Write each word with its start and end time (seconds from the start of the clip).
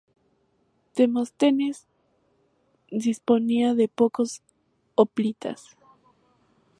Demóstenes 0.95 1.85
disponía 2.89 3.75
de 3.75 3.87
pocos 3.87 4.41
hoplitas. 4.95 5.77